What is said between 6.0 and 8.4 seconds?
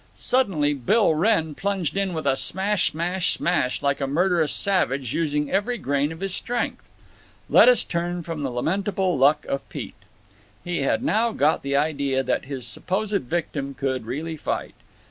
of his strength. Let us turn